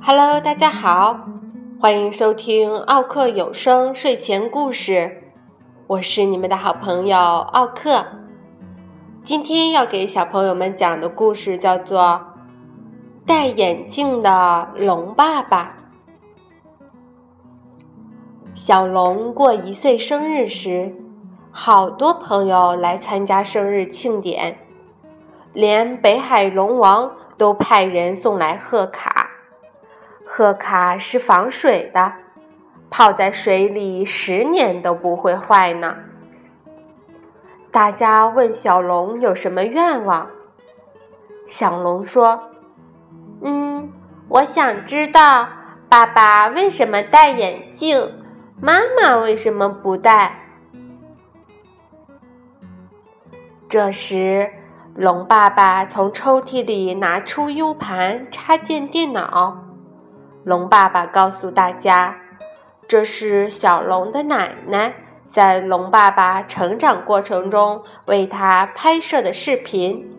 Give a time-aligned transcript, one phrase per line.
[0.00, 1.28] Hello，大家好，
[1.80, 5.32] 欢迎收听奥克有声睡前故事，
[5.88, 8.04] 我是你们的好朋友奥克。
[9.24, 12.00] 今天要给小朋友们讲的故事叫做
[13.26, 15.76] 《戴眼镜的龙爸爸》。
[18.56, 20.90] 小龙过一岁生日时，
[21.52, 24.56] 好多朋友来参加生日庆典，
[25.52, 29.28] 连北海龙王都派人送来贺卡。
[30.24, 32.14] 贺卡是防水的，
[32.88, 35.94] 泡在水里十年都不会坏呢。
[37.70, 40.30] 大家问小龙有什么愿望，
[41.46, 42.48] 小龙说
[43.44, 43.92] ：“嗯，
[44.28, 45.46] 我想知道
[45.90, 48.10] 爸爸为什么戴眼镜，
[48.60, 50.40] 妈妈为什么不戴。”
[53.68, 54.48] 这时，
[54.94, 59.64] 龙爸爸从抽屉里拿出 U 盘，插进电脑。
[60.44, 62.16] 龙爸爸告诉大家
[62.86, 64.94] ：“这是小龙的奶奶
[65.28, 70.16] 在龙爸爸成长过程中为他拍摄的视频。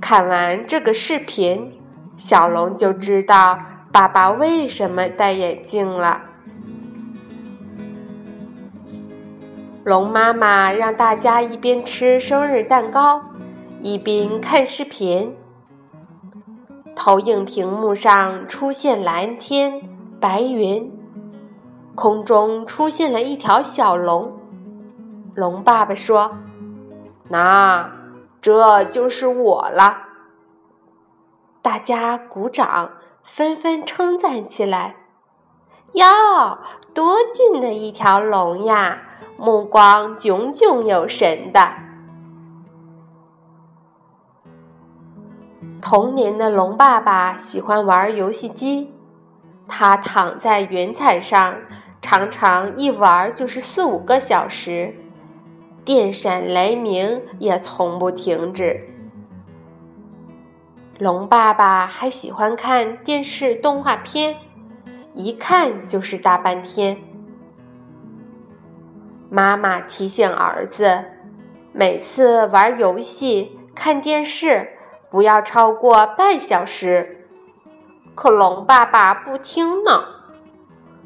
[0.00, 1.78] 看完这个视频，
[2.16, 3.60] 小龙就知道
[3.92, 6.22] 爸爸为什么戴眼镜了。”
[9.86, 13.22] 龙妈妈让大家一边吃生日蛋糕，
[13.80, 15.36] 一边看视频。
[16.96, 19.80] 投影屏幕上出现蓝天
[20.18, 20.92] 白云，
[21.94, 24.36] 空中出现了一条小龙。
[25.36, 26.36] 龙爸爸说
[27.30, 27.88] ：“那
[28.40, 29.98] 这就是我了。”
[31.62, 32.90] 大家鼓掌，
[33.22, 34.96] 纷纷称赞起来
[35.94, 36.58] ：“哟，
[36.92, 39.05] 多俊的一条龙呀！
[39.36, 41.68] 目光炯炯有神的。”
[45.80, 48.92] 童年的龙爸爸喜欢玩游戏机，
[49.68, 51.54] 他躺在云彩上，
[52.00, 54.92] 常常一玩就是四五个小时，
[55.84, 58.80] 电闪雷鸣也从不停止。
[60.98, 64.34] 龙爸爸还喜欢看电视动画片，
[65.14, 66.98] 一看就是大半天。
[69.36, 71.04] 妈妈提醒儿子，
[71.74, 74.70] 每次玩游戏、看电视。
[75.10, 77.28] 不要超过半小时，
[78.14, 80.04] 可龙爸爸不听呢。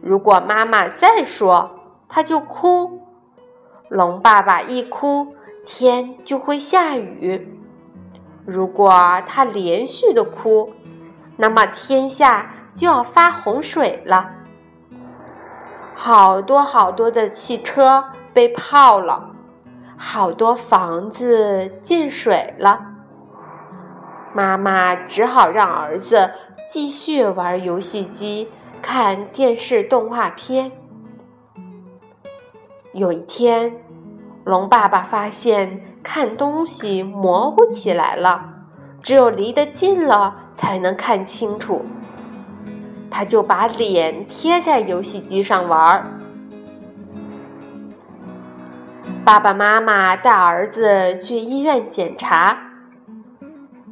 [0.00, 3.02] 如果妈妈再说，他就哭。
[3.90, 5.36] 龙爸爸一哭，
[5.66, 7.60] 天就会下雨。
[8.46, 10.72] 如果他连续的哭，
[11.36, 14.30] 那么天下就要发洪水了。
[15.94, 19.30] 好多好多的汽车被泡了，
[19.96, 22.80] 好多房子进水了。
[24.32, 26.32] 妈妈只好让儿子
[26.68, 28.50] 继续玩游戏机、
[28.82, 30.72] 看电视动画片。
[32.92, 33.76] 有一天，
[34.44, 38.44] 龙爸爸发现看东西模糊起来了，
[39.00, 41.84] 只有离得近了才能看清楚。
[43.16, 46.18] 他就把脸贴在游戏机上玩。
[49.24, 52.58] 爸爸妈妈带儿子去医院检查。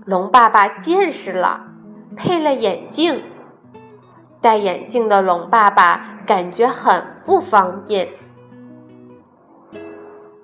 [0.04, 1.68] 龙爸爸见识了，
[2.16, 3.22] 配了眼镜。
[4.40, 8.08] 戴眼镜的龙爸爸感觉很不方便。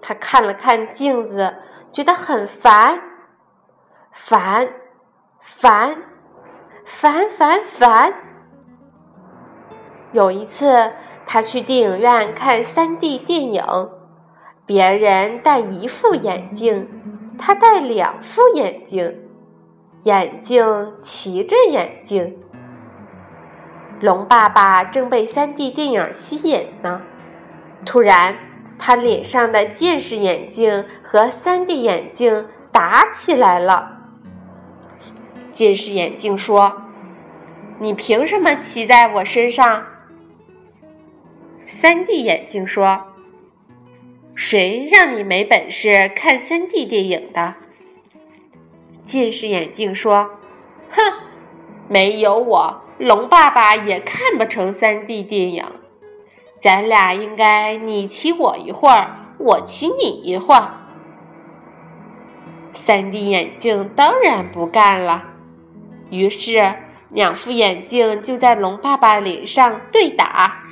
[0.01, 1.53] 他看了看镜子，
[1.91, 3.01] 觉得很烦，
[4.13, 4.69] 烦，
[5.41, 5.97] 烦，
[6.85, 8.15] 烦烦烦。
[10.13, 10.93] 有一次，
[11.27, 13.63] 他去电影院看三 D 电影，
[14.65, 16.89] 别人戴一副眼镜，
[17.39, 19.25] 他戴两副眼镜。
[20.05, 22.39] 眼镜骑着眼镜，
[24.01, 27.03] 龙爸爸正被三 D 电影吸引呢。
[27.85, 28.37] 突然，
[28.79, 33.99] 他脸上的近视眼镜和三 D 眼镜打起来了。
[35.53, 36.81] 近视眼镜说
[37.81, 39.85] ：“你凭什么骑在我身上？”
[41.71, 43.13] 三 D 眼镜说
[44.35, 47.57] ：“谁让你没本事看三 D 电影的？”
[49.05, 50.31] 近视眼镜说
[50.91, 51.01] ：“哼，
[51.87, 55.65] 没有我，龙爸爸也看不成三 D 电影。
[56.63, 60.71] 咱俩应该你骑我一会儿，我骑你一会儿。”
[62.73, 65.23] 三 D 眼镜当然不干了，
[66.09, 66.75] 于是
[67.11, 70.65] 两副眼镜就在龙爸爸脸上对打。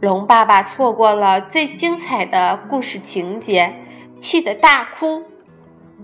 [0.00, 3.74] 龙爸爸错过了最精彩的故事情节，
[4.16, 5.24] 气得大哭。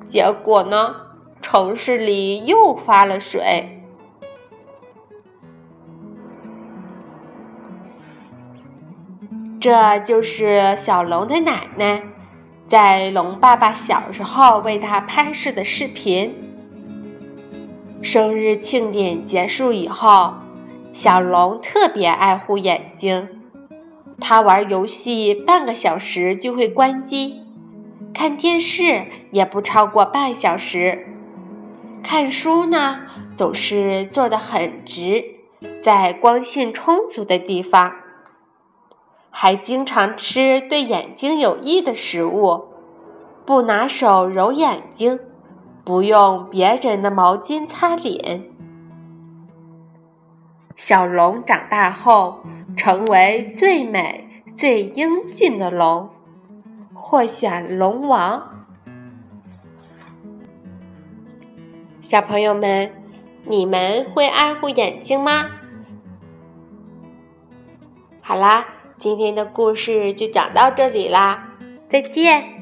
[0.08, 0.96] 结果呢，
[1.40, 3.82] 城市里又发了水。
[9.60, 12.02] 这就是小龙的奶奶，
[12.68, 16.34] 在龙爸爸小时候为他拍摄的视频。
[18.02, 20.34] 生日庆典结束以后，
[20.92, 23.43] 小龙特别爱护眼睛，
[24.26, 27.42] 他玩游戏半个小时就会关机，
[28.14, 31.06] 看电视也不超过半小时，
[32.02, 33.00] 看书呢
[33.36, 35.22] 总是坐得很直，
[35.82, 37.92] 在光线充足的地方。
[39.30, 42.68] 还经常吃对眼睛有益的食物，
[43.44, 45.20] 不拿手揉眼睛，
[45.84, 48.44] 不用别人的毛巾擦脸。
[50.76, 52.42] 小龙长大后
[52.76, 56.10] 成为最美、最英俊的龙，
[56.92, 58.66] 获选龙王。
[62.00, 62.92] 小朋友们，
[63.44, 65.50] 你们会爱护眼睛吗？
[68.20, 68.66] 好啦。
[68.96, 71.50] 今天的故事就讲到这里啦，
[71.90, 72.53] 再见。